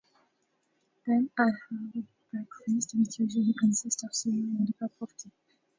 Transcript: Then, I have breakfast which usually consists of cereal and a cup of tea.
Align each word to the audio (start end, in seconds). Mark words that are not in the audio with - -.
Then, 1.05 1.29
I 1.37 1.43
have 1.43 2.03
breakfast 2.31 2.95
which 2.97 3.19
usually 3.19 3.53
consists 3.59 4.03
of 4.03 4.15
cereal 4.15 4.49
and 4.57 4.67
a 4.67 4.73
cup 4.73 4.93
of 4.99 5.15
tea. 5.15 5.29